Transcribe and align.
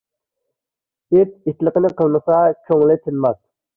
ئىت 1.17 1.35
ئىتلىقىنى 1.51 1.93
قىلمىسا 2.01 2.41
كۆڭلى 2.71 2.97
تىنماس. 3.05 3.43